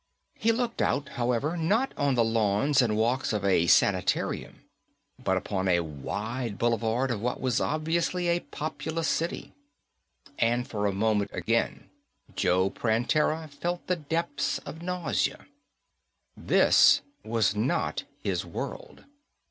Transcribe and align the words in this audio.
He 0.33 0.51
looked 0.51 0.81
out, 0.81 1.09
however, 1.09 1.55
not 1.55 1.93
on 1.95 2.15
the 2.15 2.23
lawns 2.25 2.81
and 2.81 2.97
walks 2.97 3.31
of 3.33 3.45
a 3.45 3.67
sanitarium 3.67 4.63
but 5.23 5.37
upon 5.37 5.67
a 5.67 5.81
wide 5.81 6.57
boulevard 6.57 7.11
of 7.11 7.21
what 7.21 7.39
was 7.39 7.61
obviously 7.61 8.27
a 8.27 8.39
populous 8.39 9.07
city. 9.07 9.53
And 10.39 10.67
for 10.67 10.87
a 10.87 10.91
moment 10.91 11.29
again, 11.35 11.91
Joe 12.35 12.71
Prantera 12.71 13.47
felt 13.49 13.85
the 13.85 13.95
depths 13.95 14.57
of 14.65 14.81
nausea. 14.81 15.45
This 16.35 17.01
was 17.23 17.55
not 17.55 18.05
his 18.23 18.43
world. 18.43 19.05